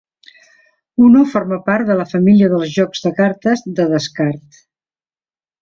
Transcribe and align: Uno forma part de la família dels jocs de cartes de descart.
Uno 1.07 1.19
forma 1.33 1.59
part 1.67 1.91
de 1.91 1.99
la 2.01 2.07
família 2.13 2.49
dels 2.55 2.73
jocs 2.79 3.05
de 3.07 3.15
cartes 3.23 3.65
de 3.81 3.89
descart. 3.93 4.63